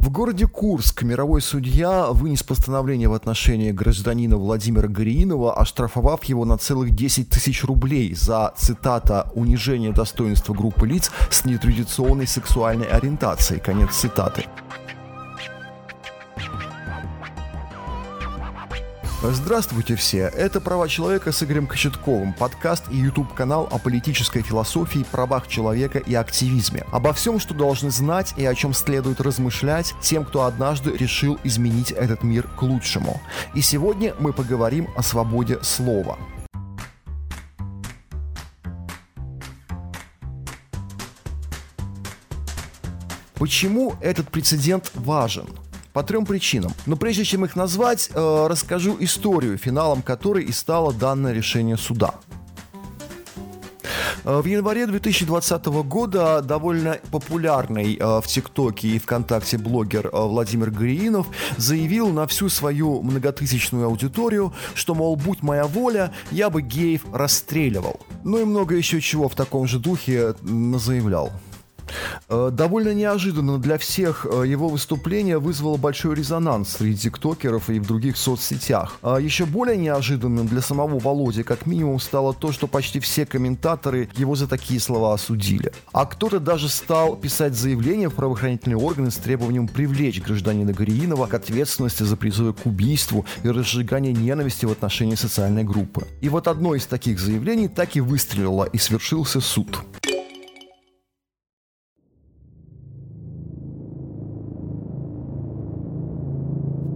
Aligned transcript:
В 0.00 0.08
городе 0.08 0.46
Курск 0.46 1.02
мировой 1.02 1.42
судья 1.42 2.06
вынес 2.06 2.42
постановление 2.42 3.10
в 3.10 3.12
отношении 3.12 3.70
гражданина 3.70 4.38
Владимира 4.38 4.88
Гориинова, 4.88 5.52
оштрафовав 5.52 6.24
его 6.24 6.46
на 6.46 6.56
целых 6.56 6.94
10 6.94 7.28
тысяч 7.28 7.62
рублей 7.64 8.14
за, 8.14 8.54
цитата, 8.56 9.30
«унижение 9.34 9.92
достоинства 9.92 10.54
группы 10.54 10.86
лиц 10.86 11.10
с 11.28 11.44
нетрадиционной 11.44 12.26
сексуальной 12.26 12.86
ориентацией». 12.86 13.60
Конец 13.60 13.90
цитаты. 13.90 14.46
Здравствуйте 19.22 19.96
все, 19.96 20.28
это 20.28 20.62
«Права 20.62 20.88
человека» 20.88 21.30
с 21.30 21.42
Игорем 21.42 21.66
Кочетковым, 21.66 22.32
подкаст 22.32 22.84
и 22.90 22.96
YouTube-канал 22.96 23.68
о 23.70 23.78
политической 23.78 24.40
философии, 24.40 25.04
правах 25.12 25.46
человека 25.46 25.98
и 25.98 26.14
активизме. 26.14 26.86
Обо 26.90 27.12
всем, 27.12 27.38
что 27.38 27.52
должны 27.52 27.90
знать 27.90 28.32
и 28.38 28.46
о 28.46 28.54
чем 28.54 28.72
следует 28.72 29.20
размышлять 29.20 29.94
тем, 30.00 30.24
кто 30.24 30.44
однажды 30.44 30.96
решил 30.96 31.38
изменить 31.44 31.90
этот 31.90 32.22
мир 32.22 32.48
к 32.48 32.62
лучшему. 32.62 33.20
И 33.54 33.60
сегодня 33.60 34.14
мы 34.18 34.32
поговорим 34.32 34.88
о 34.96 35.02
свободе 35.02 35.58
слова. 35.60 36.16
Почему 43.34 43.96
этот 44.00 44.30
прецедент 44.30 44.90
важен? 44.94 45.46
По 45.92 46.02
трем 46.02 46.24
причинам. 46.24 46.72
Но 46.86 46.96
прежде 46.96 47.24
чем 47.24 47.44
их 47.44 47.56
назвать, 47.56 48.10
э, 48.14 48.46
расскажу 48.48 48.96
историю, 49.00 49.58
финалом 49.58 50.02
которой 50.02 50.44
и 50.44 50.52
стало 50.52 50.92
данное 50.92 51.32
решение 51.32 51.76
суда. 51.76 52.14
Э, 54.24 54.40
в 54.40 54.46
январе 54.46 54.86
2020 54.86 55.66
года 55.82 56.42
довольно 56.42 56.98
популярный 57.10 57.96
э, 57.96 58.20
в 58.20 58.26
ТикТоке 58.26 58.88
и 58.88 58.98
ВКонтакте 58.98 59.58
блогер 59.58 60.10
Владимир 60.12 60.70
Гриинов 60.70 61.26
заявил 61.56 62.10
на 62.10 62.26
всю 62.26 62.48
свою 62.48 63.02
многотысячную 63.02 63.86
аудиторию, 63.86 64.52
что, 64.74 64.94
мол, 64.94 65.16
будь 65.16 65.42
моя 65.42 65.64
воля, 65.64 66.12
я 66.30 66.50
бы 66.50 66.62
геев 66.62 67.02
расстреливал. 67.12 68.00
Ну 68.24 68.38
и 68.38 68.44
много 68.44 68.76
еще 68.76 69.00
чего 69.00 69.28
в 69.28 69.34
таком 69.34 69.66
же 69.66 69.78
духе 69.78 70.34
заявлял. 70.42 71.32
Э, 72.30 72.50
довольно 72.52 72.94
неожиданно 72.94 73.58
для 73.58 73.76
всех 73.76 74.24
э, 74.24 74.44
его 74.46 74.68
выступление 74.68 75.38
вызвало 75.38 75.76
большой 75.76 76.14
резонанс 76.14 76.76
среди 76.76 76.96
тиктокеров 76.96 77.68
и 77.70 77.80
в 77.80 77.86
других 77.86 78.16
соцсетях. 78.16 78.98
А 79.02 79.18
еще 79.18 79.46
более 79.46 79.76
неожиданным 79.76 80.46
для 80.46 80.60
самого 80.60 81.00
Володи 81.00 81.42
как 81.42 81.66
минимум 81.66 81.98
стало 81.98 82.32
то, 82.32 82.52
что 82.52 82.68
почти 82.68 83.00
все 83.00 83.26
комментаторы 83.26 84.08
его 84.16 84.36
за 84.36 84.46
такие 84.46 84.78
слова 84.78 85.12
осудили. 85.12 85.72
А 85.92 86.06
кто-то 86.06 86.38
даже 86.38 86.68
стал 86.68 87.16
писать 87.16 87.54
заявление 87.54 88.08
в 88.08 88.14
правоохранительные 88.14 88.76
органы 88.76 89.10
с 89.10 89.16
требованием 89.16 89.66
привлечь 89.66 90.22
гражданина 90.22 90.72
Гориинова 90.72 91.26
к 91.26 91.34
ответственности 91.34 92.04
за 92.04 92.16
призывы 92.16 92.52
к 92.52 92.64
убийству 92.64 93.26
и 93.42 93.48
разжигание 93.48 94.12
ненависти 94.12 94.66
в 94.66 94.70
отношении 94.70 95.16
социальной 95.16 95.64
группы. 95.64 96.06
И 96.20 96.28
вот 96.28 96.46
одно 96.46 96.76
из 96.76 96.86
таких 96.86 97.18
заявлений 97.18 97.66
так 97.66 97.96
и 97.96 98.00
выстрелило 98.00 98.64
и 98.64 98.78
свершился 98.78 99.40
суд. 99.40 99.80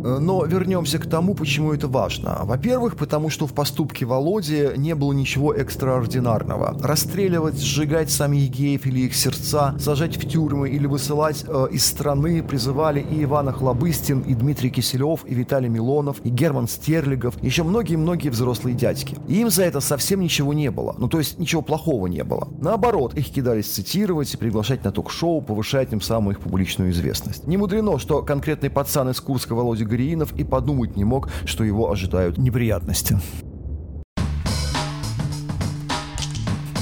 Но 0.04 0.44
вернемся 0.44 0.98
к 0.98 1.06
тому, 1.08 1.34
почему 1.34 1.72
это 1.72 1.88
важно. 1.88 2.40
Во-первых, 2.42 2.96
потому 2.96 3.30
что 3.30 3.46
в 3.46 3.54
поступке 3.54 4.04
Володи 4.04 4.68
не 4.76 4.94
было 4.94 5.12
ничего 5.12 5.54
экстраординарного. 5.54 6.78
Расстреливать, 6.82 7.58
сжигать 7.58 8.10
самих 8.10 8.50
геев 8.50 8.86
или 8.86 9.00
их 9.00 9.14
сердца, 9.14 9.74
сажать 9.78 10.16
в 10.16 10.28
тюрьмы 10.28 10.68
или 10.68 10.86
высылать 10.86 11.44
э, 11.48 11.68
из 11.70 11.86
страны 11.86 12.42
призывали 12.42 13.00
и 13.00 13.24
Иван 13.24 13.48
Охлобыстин, 13.48 14.20
и 14.20 14.34
Дмитрий 14.34 14.70
Киселев, 14.70 15.24
и 15.24 15.34
Виталий 15.34 15.70
Милонов, 15.70 16.20
и 16.22 16.28
Герман 16.28 16.68
Стерлигов, 16.68 17.42
еще 17.42 17.62
многие-многие 17.62 18.28
взрослые 18.28 18.76
дядьки. 18.76 19.16
И 19.26 19.40
им 19.40 19.50
за 19.50 19.64
это 19.64 19.80
совсем 19.80 20.20
ничего 20.20 20.52
не 20.52 20.70
было. 20.70 20.94
Ну, 20.98 21.08
то 21.08 21.18
есть 21.18 21.38
ничего 21.38 21.62
плохого 21.62 22.08
не 22.08 22.24
было. 22.24 22.48
Наоборот, 22.60 23.14
их 23.14 23.30
кидались 23.30 23.66
цитировать, 23.66 24.38
приглашать 24.38 24.84
на 24.84 24.92
ток-шоу, 24.92 25.40
повышая 25.40 25.86
тем 25.86 26.02
самым 26.02 26.32
их 26.32 26.40
публичную 26.40 26.90
известность. 26.90 27.46
Не 27.46 27.56
мудрено, 27.56 27.98
что 27.98 28.22
конкретный 28.22 28.68
пацан 28.68 29.08
из 29.08 29.20
Курска 29.20 29.54
Володя 29.54 29.84
Гриинов 29.94 30.32
и 30.36 30.44
подумать 30.44 30.96
не 30.96 31.04
мог, 31.04 31.30
что 31.44 31.64
его 31.64 31.90
ожидают 31.90 32.36
неприятности. 32.36 33.18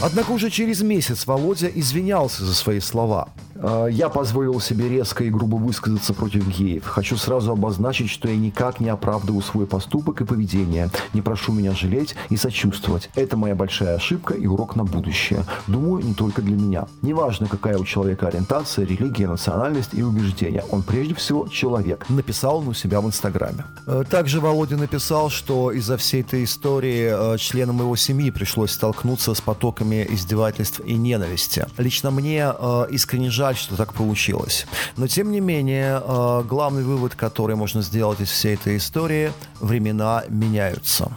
Однако 0.02 0.32
уже 0.32 0.50
через 0.50 0.82
месяц 0.82 1.28
Володя 1.28 1.68
извинялся 1.68 2.44
за 2.44 2.54
свои 2.54 2.80
слова. 2.80 3.28
«Э, 3.54 3.86
я 3.88 4.08
позволил 4.08 4.58
себе 4.58 4.88
резко 4.88 5.22
и 5.22 5.30
грубо 5.30 5.54
высказаться 5.54 6.12
против 6.12 6.48
геев. 6.48 6.84
Хочу 6.86 7.16
сразу 7.16 7.52
обозначить, 7.52 8.10
что 8.10 8.28
я 8.28 8.36
никак 8.36 8.80
не 8.80 8.88
оправдываю 8.88 9.42
свой 9.42 9.64
поступок 9.64 10.20
и 10.20 10.24
поведение. 10.24 10.90
Не 11.14 11.22
прошу 11.22 11.52
меня 11.52 11.72
жалеть 11.72 12.16
и 12.30 12.36
сочувствовать. 12.36 13.10
Это 13.14 13.36
моя 13.36 13.54
большая 13.54 13.94
ошибка 13.94 14.34
и 14.34 14.46
урок 14.46 14.74
на 14.74 14.84
будущее. 14.84 15.44
Думаю, 15.68 16.04
не 16.04 16.14
только 16.14 16.42
для 16.42 16.56
меня. 16.56 16.86
Неважно, 17.02 17.46
какая 17.46 17.78
у 17.78 17.84
человека 17.84 18.26
ориентация, 18.26 18.84
религия, 18.84 19.28
национальность 19.28 19.94
и 19.94 20.02
убеждения. 20.02 20.64
Он 20.72 20.82
прежде 20.82 21.14
всего 21.14 21.46
человек. 21.46 22.06
Написал 22.08 22.58
он 22.58 22.68
у 22.68 22.74
себя 22.74 23.00
в 23.00 23.06
Инстаграме. 23.06 23.66
Э, 23.86 24.02
также 24.10 24.40
Володя 24.40 24.76
написал, 24.76 25.30
что 25.30 25.70
из-за 25.70 25.96
всей 25.96 26.22
этой 26.22 26.42
истории 26.42 27.34
э, 27.34 27.38
членам 27.38 27.78
его 27.78 27.94
семьи 27.94 28.32
пришлось 28.32 28.72
столкнуться 28.72 29.34
с 29.34 29.40
потоками 29.40 29.91
издевательств 30.00 30.80
и 30.80 30.94
ненависти. 30.94 31.66
Лично 31.76 32.10
мне 32.10 32.52
искренне 32.90 33.30
жаль, 33.30 33.42
жаль, 33.42 33.56
что 33.56 33.76
так 33.76 33.92
получилось. 33.92 34.66
Но 34.96 35.08
тем 35.08 35.32
не 35.32 35.40
менее, 35.40 36.00
э, 36.00 36.42
главный 36.48 36.84
вывод, 36.84 37.16
который 37.16 37.56
можно 37.56 37.82
сделать 37.82 38.20
из 38.20 38.30
всей 38.30 38.54
этой 38.54 38.76
истории, 38.76 39.32
времена 39.60 40.22
меняются. 40.28 41.10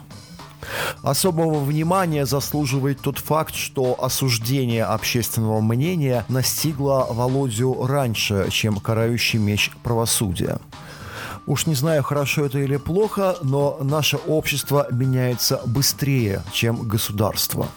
Особого 1.04 1.64
внимания 1.64 2.26
заслуживает 2.26 3.00
тот 3.00 3.20
факт, 3.20 3.54
что 3.54 3.96
осуждение 4.04 4.86
общественного 4.86 5.62
мнения 5.62 6.26
настигло 6.30 7.06
Володю 7.12 7.86
раньше, 7.86 8.48
чем 8.50 8.80
карающий 8.80 9.38
меч 9.38 9.70
правосудия. 9.84 10.58
Уж 11.46 11.68
не 11.68 11.76
знаю, 11.76 12.02
хорошо 12.02 12.46
это 12.46 12.58
или 12.58 12.78
плохо, 12.78 13.36
но 13.44 13.78
наше 13.82 14.18
общество 14.18 14.88
меняется 14.90 15.62
быстрее, 15.68 16.42
чем 16.52 16.88
государство. 16.88 17.68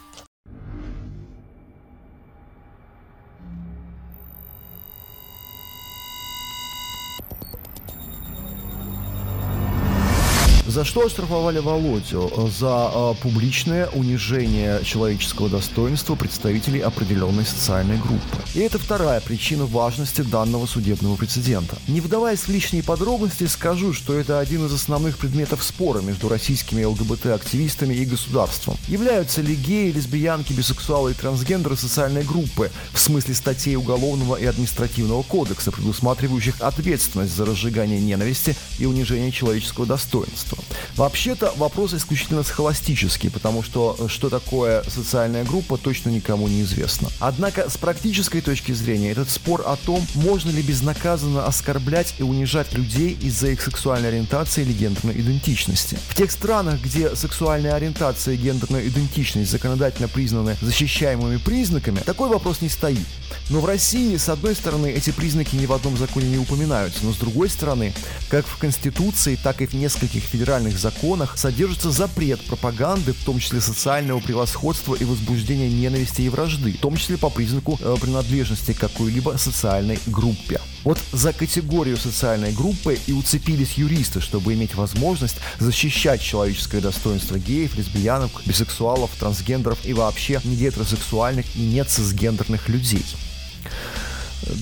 За 10.69 10.85
что 10.85 11.07
оштрафовали 11.07 11.61
Володю? 11.61 12.31
За 12.55 12.91
э, 12.95 13.15
публичное 13.23 13.89
унижение 13.89 14.85
человеческого 14.85 15.49
достоинства 15.49 16.15
представителей 16.15 16.81
определенной 16.81 17.47
социальной 17.47 17.97
группы. 17.97 18.37
И 18.55 18.61
это 18.61 18.79
вторая 18.79 19.23
причина 19.23 19.65
важности 19.65 20.21
данного 20.21 20.67
судебного 20.67 21.17
прецедента. 21.17 21.79
Не 21.89 22.03
вдаваясь 22.03 22.41
в 22.41 22.51
лишние 22.51 22.83
подробности, 22.83 23.45
скажу, 23.47 23.95
что 23.95 24.13
это 24.13 24.41
один 24.41 24.67
из 24.67 24.75
основных 24.75 25.17
предметов 25.17 25.65
спора 25.65 26.03
между 26.03 26.29
российскими 26.29 26.85
ЛГБТ-активистами 26.85 27.95
и 27.95 28.05
государством. 28.05 28.77
Являются 28.89 29.41
ли 29.41 29.55
геи, 29.55 29.91
лесбиянки, 29.91 30.53
бисексуалы 30.53 31.13
и 31.13 31.15
трансгендеры 31.15 31.79
социальной 31.79 32.25
группы 32.25 32.71
в 32.93 33.01
смысле 33.01 33.35
статей 33.35 33.77
Уголовного 33.77 34.37
и 34.37 34.45
Административного 34.45 35.23
кодекса, 35.23 35.73
предусматривающих 35.73 36.57
ответственность 36.61 37.35
за 37.35 37.47
разжигание 37.47 38.01
ненависти 38.01 38.55
и 38.79 38.85
унижение 38.85 39.33
человеческого 39.33 39.87
достоинства. 39.87 40.59
Вообще-то 40.99 41.53
вопрос 41.59 41.95
исключительно 41.95 42.43
схоластический, 42.43 43.31
потому 43.31 43.63
что 43.63 43.95
э, 44.01 44.09
что 44.09 44.29
такое 44.29 44.83
социальная 44.83 45.45
группа, 45.45 45.79
точно 45.79 46.11
никому 46.11 46.49
не 46.49 46.63
известно. 46.63 47.09
Однако 47.21 47.71
с 47.71 47.77
практической 47.77 48.41
точки 48.41 48.73
зрения 48.73 49.13
этот 49.13 49.31
спор 49.31 49.63
о 49.65 49.77
том, 49.77 50.05
можно 50.17 50.51
ли 50.51 50.61
безнаказанно 50.61 51.47
оскорблять 51.47 52.17
и 52.19 52.25
унижать 52.25 52.73
людей 52.73 53.17
из-за 53.23 53.47
их 53.51 53.63
сексуальной 53.63 54.09
ориентации 54.09 54.63
или 54.63 54.73
гендерной 54.73 55.21
идентичности. 55.21 55.97
В 56.09 56.17
тех 56.17 56.33
странах, 56.33 56.83
где 56.83 57.15
сексуальная 57.15 57.75
ориентация 57.75 58.35
и 58.35 58.37
гендерная 58.37 58.85
идентичность 58.89 59.53
законодательно 59.53 60.09
признаны 60.09 60.57
защищаемыми 60.61 61.37
признаками, 61.37 62.01
такой 62.01 62.29
вопрос 62.29 62.61
не 62.61 62.69
стоит. 62.69 63.07
Но 63.51 63.61
в 63.61 63.67
России, 63.67 64.17
с 64.17 64.29
одной 64.29 64.57
стороны, 64.57 64.91
эти 64.91 65.11
признаки 65.11 65.55
ни 65.55 65.67
в 65.67 65.73
одном 65.73 65.97
законе 65.97 66.29
не 66.29 66.39
упоминаются, 66.39 67.05
но 67.05 67.13
с 67.13 67.17
другой 67.19 67.49
стороны, 67.49 67.95
как 68.31 68.49
в 68.49 68.59
Конституции, 68.59 69.39
так 69.41 69.63
и 69.63 69.67
в 69.67 69.75
нескольких 69.75 70.25
федеральных 70.25 70.77
законах 70.77 70.88
содержится 71.37 71.91
запрет 71.91 72.41
пропаганды, 72.41 73.13
в 73.13 73.25
том 73.25 73.39
числе 73.39 73.61
социального 73.61 74.21
превосходства 74.21 74.95
и 74.95 75.05
возбуждения 75.05 75.69
ненависти 75.69 76.23
и 76.23 76.29
вражды, 76.29 76.73
в 76.73 76.81
том 76.81 76.97
числе 76.97 77.17
по 77.17 77.31
признаку 77.31 77.79
э, 77.81 77.97
принадлежности 78.01 78.73
к 78.73 78.79
какой-либо 78.79 79.37
социальной 79.37 79.99
группе. 80.07 80.61
Вот 80.85 80.99
за 81.13 81.33
категорию 81.33 81.97
социальной 81.97 82.53
группы 82.53 82.99
и 83.07 83.13
уцепились 83.13 83.75
юристы, 83.75 84.21
чтобы 84.21 84.55
иметь 84.55 84.75
возможность 84.75 85.37
защищать 85.59 86.23
человеческое 86.23 86.81
достоинство 86.81 87.39
геев, 87.39 87.77
лесбиянок, 87.77 88.31
бисексуалов, 88.47 89.11
трансгендеров 89.19 89.85
и 89.85 89.93
вообще 89.93 90.41
не 90.45 90.57
гетеросексуальных 90.57 91.57
и 91.57 91.61
не 91.61 91.85
цисгендерных 91.85 92.69
людей. 92.69 93.05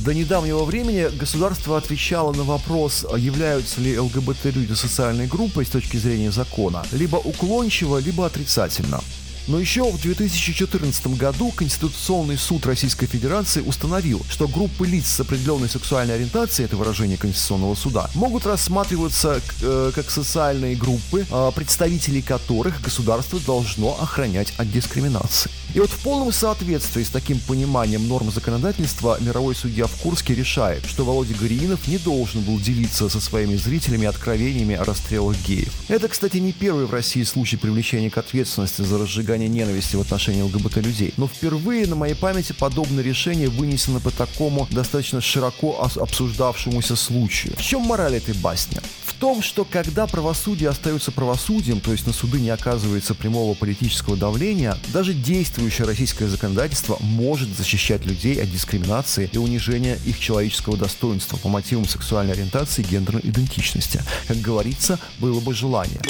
До 0.05 0.13
недавнего 0.13 0.65
времени 0.65 1.09
государство 1.17 1.79
отвечало 1.79 2.33
на 2.33 2.43
вопрос, 2.43 3.07
являются 3.17 3.81
ли 3.81 3.99
ЛГБТ-люди 3.99 4.73
социальной 4.73 5.27
группой 5.27 5.65
с 5.65 5.71
точки 5.71 5.97
зрения 5.97 6.33
закона, 6.33 6.85
либо 6.93 7.17
уклончиво, 7.17 7.99
либо 7.99 8.27
отрицательно. 8.27 9.01
Но 9.49 9.61
еще 9.61 9.89
в 9.89 10.01
2014 10.01 11.07
году 11.17 11.53
Конституционный 11.53 12.37
суд 12.37 12.67
Российской 12.67 13.07
Федерации 13.07 13.61
установил, 13.61 14.25
что 14.29 14.49
группы 14.49 14.87
лиц 14.87 15.07
с 15.07 15.21
определенной 15.21 15.69
сексуальной 15.69 16.17
ориентацией, 16.17 16.67
это 16.67 16.77
выражение 16.77 17.17
Конституционного 17.17 17.77
суда, 17.77 18.11
могут 18.15 18.45
рассматриваться 18.45 19.41
э, 19.63 19.93
как 19.95 20.11
социальные 20.11 20.75
группы, 20.75 21.25
э, 21.31 21.51
представителей 21.55 22.23
которых 22.23 22.83
государство 22.83 23.39
должно 23.39 23.97
охранять 24.01 24.53
от 24.57 24.69
дискриминации. 24.71 25.51
И 25.75 25.81
вот 25.81 25.91
в 25.91 26.03
полном 26.03 26.33
соответствии 26.33 27.03
с 27.03 27.11
таким 27.11 27.39
пониманием 27.41 28.09
норм 28.09 28.31
законодательства 28.31 29.19
мировой 29.21 29.55
судья 29.55 29.87
в 29.87 29.95
Курске 29.97 30.35
решает, 30.35 30.85
что 30.87 31.05
Володя 31.05 31.35
Гориинов 31.35 31.87
не 31.89 31.99
должен 31.99 32.43
был 32.43 32.59
делиться 32.59 33.09
со 33.09 33.21
своими 33.21 33.57
зрителями 33.57 34.07
откровениями 34.07 34.75
о 34.75 34.85
расстрелах 34.85 35.37
геев. 35.47 35.73
Это, 35.89 36.09
кстати, 36.09 36.39
не 36.39 36.53
первый 36.53 36.87
в 36.87 36.93
России 36.93 37.23
случай 37.25 37.57
привлечения 37.57 38.11
к 38.11 38.19
ответственности 38.19 38.83
за 38.83 38.99
разжигание 38.99 39.49
ненависти 39.49 39.97
в 39.97 40.01
отношении 40.01 40.43
ЛГБТ-людей. 40.43 41.15
Но 41.17 41.29
впервые 41.29 41.87
на 41.87 41.97
моей 41.97 42.15
памяти 42.15 42.53
подобное 42.53 43.05
решение 43.05 43.49
вынесено 43.49 44.01
по 44.01 44.11
такому 44.11 44.67
достаточно 44.71 45.21
широко 45.21 45.89
обсуждавшемуся 45.97 46.97
случаю. 46.97 47.55
В 47.57 47.63
чем 47.63 47.83
мораль 47.83 48.17
этой 48.17 48.35
басни? 48.35 48.81
Том, 49.19 49.41
что 49.43 49.65
когда 49.65 50.07
правосудие 50.07 50.69
остается 50.69 51.11
правосудием, 51.11 51.81
то 51.81 51.93
есть 51.93 52.07
на 52.07 52.13
суды 52.13 52.39
не 52.39 52.51
оказывается 52.51 53.15
прямого 53.15 53.55
политического 53.55 54.17
давления, 54.17 54.77
даже 54.93 55.15
действующее 55.15 55.87
российское 55.87 56.29
законодательство 56.29 56.99
может 57.01 57.49
защищать 57.49 58.05
людей 58.05 58.41
от 58.43 58.51
дискриминации 58.51 59.31
и 59.33 59.39
унижения 59.39 59.99
их 60.05 60.19
человеческого 60.21 60.77
достоинства 60.77 61.39
по 61.39 61.49
мотивам 61.49 61.87
сексуальной 61.87 62.35
ориентации 62.35 62.83
и 62.83 62.87
гендерной 62.87 63.23
идентичности. 63.25 64.03
Как 64.29 64.37
говорится, 64.39 64.99
было 65.19 65.41
бы 65.41 65.55
желание. 65.55 66.01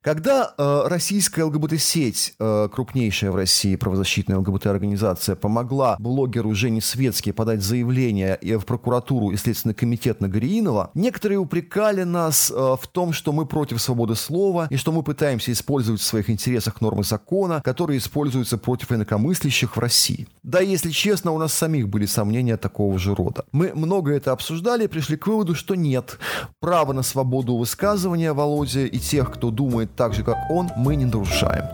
Когда 0.00 0.54
э, 0.56 0.82
российская 0.86 1.42
ЛГБТ-сеть, 1.42 2.34
э, 2.38 2.68
крупнейшая 2.72 3.32
в 3.32 3.36
России 3.36 3.74
правозащитная 3.74 4.38
ЛГБТ-организация, 4.38 5.34
помогла 5.34 5.96
блогеру 5.98 6.54
Жене 6.54 6.80
Светски 6.80 7.32
подать 7.32 7.62
заявление 7.62 8.38
в 8.40 8.64
прокуратуру 8.64 9.30
и 9.32 9.36
Следственный 9.36 9.74
комитет 9.74 10.20
на 10.20 10.28
Гориинова, 10.28 10.92
некоторые 10.94 11.38
упрекали 11.38 12.04
нас 12.04 12.52
э, 12.54 12.54
в 12.54 12.86
том, 12.86 13.12
что 13.12 13.32
мы 13.32 13.44
против 13.44 13.82
свободы 13.82 14.14
слова 14.14 14.68
и 14.70 14.76
что 14.76 14.92
мы 14.92 15.02
пытаемся 15.02 15.50
использовать 15.50 16.00
в 16.00 16.04
своих 16.04 16.30
интересах 16.30 16.80
нормы 16.80 17.02
закона, 17.02 17.60
которые 17.64 17.98
используются 17.98 18.56
против 18.56 18.92
инакомыслящих 18.92 19.76
в 19.76 19.80
России. 19.80 20.28
Да, 20.44 20.60
если 20.60 20.90
честно, 20.90 21.32
у 21.32 21.38
нас 21.38 21.52
самих 21.52 21.88
были 21.88 22.06
сомнения 22.06 22.56
такого 22.56 23.00
же 23.00 23.16
рода. 23.16 23.44
Мы 23.50 23.72
много 23.74 24.12
это 24.12 24.30
обсуждали 24.30 24.84
и 24.84 24.88
пришли 24.88 25.16
к 25.16 25.26
выводу, 25.26 25.56
что 25.56 25.74
нет. 25.74 26.18
Право 26.60 26.92
на 26.92 27.02
свободу 27.02 27.56
высказывания 27.56 28.32
Володя 28.32 28.86
и 28.86 28.98
тех, 28.98 29.32
кто 29.32 29.50
думает 29.50 29.87
так 29.96 30.14
же, 30.14 30.22
как 30.22 30.36
он, 30.50 30.70
мы 30.76 30.96
не 30.96 31.04
нарушаем. 31.04 31.64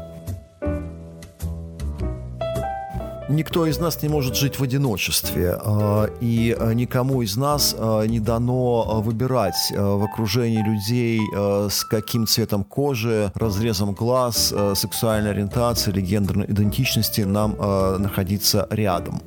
Никто 3.34 3.66
из 3.66 3.80
нас 3.80 4.00
не 4.00 4.08
может 4.08 4.36
жить 4.36 4.60
в 4.60 4.62
одиночестве, 4.62 5.58
а, 5.60 6.06
и 6.20 6.56
а, 6.56 6.70
никому 6.72 7.20
из 7.20 7.36
нас 7.36 7.74
а, 7.76 8.04
не 8.04 8.20
дано 8.20 9.00
выбирать 9.02 9.72
в 9.74 10.04
окружении 10.04 10.62
людей 10.62 11.20
с 11.68 11.84
каким 11.84 12.26
цветом 12.26 12.62
кожи, 12.62 13.32
разрезом 13.34 13.92
глаз, 13.92 14.54
сексуальной 14.74 15.30
ориентацией 15.30 15.96
или 15.96 16.04
гендерной 16.04 16.46
идентичности 16.46 17.22
нам 17.22 17.56
находиться 17.98 18.66
рядом. 18.70 19.20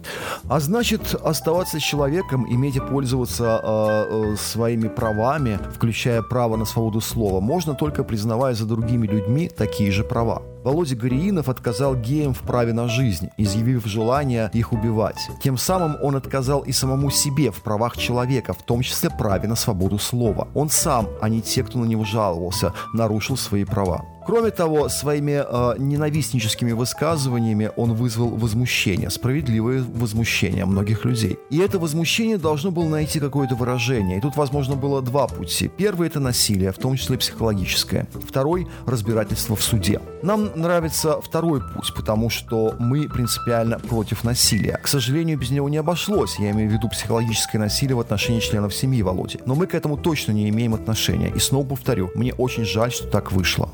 А 0.47 0.59
значит, 0.59 1.13
оставаться 1.15 1.79
человеком, 1.79 2.45
иметь 2.49 2.75
и 2.77 2.79
пользоваться 2.79 4.35
своими 4.37 4.87
правами, 4.87 5.59
включая 5.75 6.21
право 6.21 6.55
на 6.55 6.65
свободу 6.65 7.01
слова, 7.01 7.41
можно 7.41 7.73
только 7.73 8.03
признавая 8.03 8.53
за 8.53 8.65
другими 8.65 9.07
людьми 9.07 9.49
такие 9.49 9.91
же 9.91 10.03
права. 10.03 10.41
Володя 10.63 10.95
Гориинов 10.95 11.49
отказал 11.49 11.95
геям 11.95 12.33
в 12.33 12.41
праве 12.41 12.73
на 12.73 12.87
жизнь, 12.87 13.29
изъявив 13.37 13.85
желание 13.85 14.49
их 14.53 14.73
убивать. 14.73 15.29
Тем 15.41 15.57
самым 15.57 15.97
он 16.01 16.15
отказал 16.15 16.61
и 16.61 16.71
самому 16.71 17.09
себе 17.09 17.51
в 17.51 17.61
правах 17.61 17.97
человека, 17.97 18.53
в 18.53 18.63
том 18.63 18.81
числе 18.81 19.09
праве 19.09 19.47
на 19.47 19.55
свободу 19.55 19.97
слова. 19.97 20.47
Он 20.53 20.69
сам, 20.69 21.07
а 21.21 21.29
не 21.29 21.41
те, 21.41 21.63
кто 21.63 21.79
на 21.79 21.85
него 21.85 22.03
жаловался, 22.03 22.73
нарушил 22.93 23.37
свои 23.37 23.63
права. 23.63 24.05
Кроме 24.27 24.51
того, 24.51 24.89
своими 24.89 25.41
э, 25.41 25.75
ненавистническими 25.77 26.73
высказываниями 26.73 27.71
он 27.77 27.93
вызвал 27.93 28.27
возмущение, 28.27 29.09
справедливое 29.09 29.81
возмущение 29.81 30.65
многих 30.65 31.05
людей. 31.05 31.39
И 31.49 31.59
это 31.59 31.79
возмущение 31.79 32.37
должно 32.37 32.71
было 32.71 32.89
найти 32.89 33.21
какое-то 33.21 33.55
выражение. 33.55 34.17
И 34.17 34.21
тут, 34.21 34.35
возможно, 34.35 34.75
было 34.75 35.01
два 35.01 35.27
пути. 35.27 35.69
Первый– 35.69 36.07
это 36.09 36.19
насилие, 36.19 36.73
в 36.73 36.77
том 36.77 36.97
числе 36.97 37.17
психологическое. 37.17 38.05
Второй– 38.27 38.67
разбирательство 38.85 39.55
в 39.55 39.63
суде. 39.63 40.01
Нам 40.23 40.49
нравится 40.57 41.21
второй 41.21 41.61
путь, 41.61 41.93
потому 41.95 42.29
что 42.29 42.75
мы 42.79 43.07
принципиально 43.07 43.79
против 43.79 44.25
насилия. 44.25 44.77
К 44.83 44.89
сожалению, 44.89 45.37
без 45.37 45.51
него 45.51 45.69
не 45.69 45.77
обошлось. 45.77 46.37
Я 46.37 46.51
имею 46.51 46.69
в 46.69 46.73
виду 46.73 46.89
психологическое 46.89 47.59
насилие 47.59 47.95
в 47.95 48.01
отношении 48.01 48.41
членов 48.41 48.75
семьи 48.75 49.01
Володи. 49.01 49.39
Но 49.45 49.55
мы 49.55 49.67
к 49.67 49.73
этому 49.73 49.95
точно 49.95 50.33
не 50.33 50.49
имеем 50.49 50.73
отношения. 50.73 51.31
И 51.33 51.39
снова 51.39 51.65
повторю, 51.65 52.11
мне 52.13 52.33
очень 52.33 52.65
жаль, 52.65 52.91
что 52.91 53.07
так 53.07 53.31
вышло. 53.31 53.69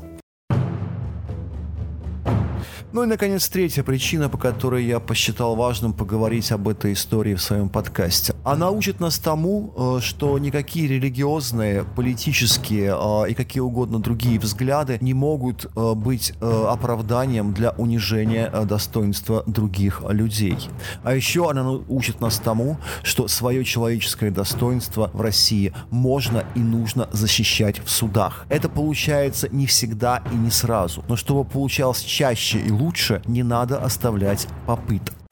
Ну 2.94 3.02
и, 3.02 3.06
наконец, 3.06 3.48
третья 3.48 3.82
причина, 3.82 4.28
по 4.28 4.38
которой 4.38 4.84
я 4.84 5.00
посчитал 5.00 5.56
важным 5.56 5.92
поговорить 5.92 6.52
об 6.52 6.68
этой 6.68 6.92
истории 6.92 7.34
в 7.34 7.42
своем 7.42 7.68
подкасте. 7.68 8.36
Она 8.44 8.70
учит 8.70 9.00
нас 9.00 9.18
тому, 9.18 9.72
э, 9.76 10.00
что 10.00 10.38
никакие 10.38 10.86
религиозные, 10.86 11.84
политические 11.96 12.96
э, 12.96 13.30
и 13.30 13.34
какие 13.34 13.62
угодно 13.62 13.98
другие 13.98 14.38
взгляды 14.38 14.98
не 15.00 15.12
могут 15.12 15.64
э, 15.64 15.94
быть 15.94 16.34
оправданием 16.40 17.52
для 17.52 17.72
унижения 17.72 18.48
достоинства 18.64 19.42
других 19.44 20.04
людей. 20.08 20.56
А 21.02 21.16
еще 21.16 21.50
она 21.50 21.68
учит 21.88 22.20
нас 22.20 22.38
тому, 22.38 22.76
что 23.02 23.26
свое 23.26 23.64
человеческое 23.64 24.30
достоинство 24.30 25.10
в 25.12 25.20
России 25.20 25.72
можно 25.90 26.44
и 26.54 26.60
нужно 26.60 27.08
защищать 27.10 27.84
в 27.84 27.90
судах. 27.90 28.46
Это 28.48 28.68
получается 28.68 29.48
не 29.50 29.66
всегда 29.66 30.22
и 30.32 30.36
не 30.36 30.52
сразу, 30.52 31.04
но 31.08 31.16
чтобы 31.16 31.44
получалось 31.44 32.00
чаще 32.00 32.60
и 32.60 32.70
лучше, 32.70 32.83
лучше 32.84 33.22
не 33.26 33.42
надо 33.42 33.82
оставлять 33.82 34.46
попыток. 34.66 35.23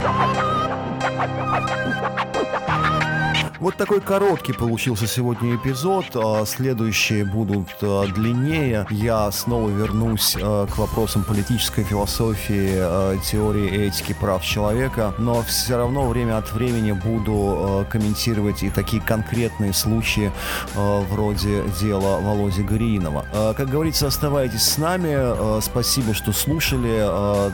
Вот 3.63 3.77
такой 3.77 4.01
короткий 4.01 4.53
получился 4.53 5.07
сегодня 5.07 5.55
эпизод. 5.55 6.07
А, 6.17 6.45
следующие 6.45 7.25
будут 7.25 7.69
а, 7.81 8.09
длиннее. 8.09 8.85
Я 8.91 9.31
снова 9.31 9.71
вернусь 9.71 10.37
а, 10.37 10.67
к 10.67 10.79
вопросам 10.79 11.23
политической 11.23 11.85
философии, 11.85 13.21
теории 13.25 13.87
этики 13.87 14.17
прав 14.19 14.45
человека. 14.45 15.15
Но 15.17 15.43
все 15.43 15.77
равно 15.77 16.09
время 16.09 16.39
от 16.39 16.53
времени 16.53 16.91
буду 16.91 17.87
комментировать 17.89 18.65
и 18.65 18.71
такие 18.71 19.01
конкретные 19.01 19.73
случаи 19.73 20.33
вроде 20.75 21.63
дела 21.81 22.19
Володи 22.19 22.65
Гриинова. 22.65 23.25
Как 23.57 23.69
говорится, 23.69 24.09
оставайтесь 24.09 24.63
с 24.63 24.77
нами. 24.77 25.61
Спасибо, 25.61 26.15
что 26.15 26.33
слушали. 26.33 26.99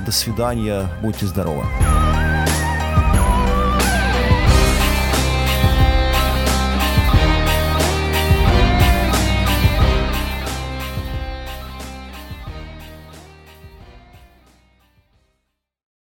До 0.06 0.10
свидания. 0.10 0.88
Будьте 1.02 1.26
здоровы. 1.26 1.66